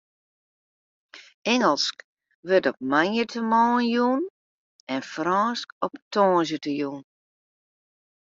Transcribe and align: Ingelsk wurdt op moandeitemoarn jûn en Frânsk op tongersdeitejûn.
Ingelsk 1.53 1.97
wurdt 2.47 2.69
op 2.71 2.77
moandeitemoarn 2.91 3.87
jûn 3.95 4.21
en 4.93 5.01
Frânsk 5.11 5.67
op 5.85 5.93
tongersdeitejûn. 6.13 6.99